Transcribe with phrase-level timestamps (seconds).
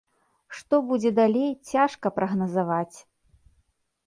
[0.59, 2.97] Што будзе далей, цяжка прагназаваць.